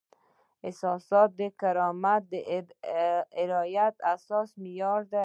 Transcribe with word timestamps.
احساسات 0.67 1.29
د 1.39 1.41
کرامت 1.61 2.21
د 2.31 2.33
رعایت 3.51 3.95
اساسي 4.13 4.53
معیار 4.63 5.01
دی. 5.11 5.19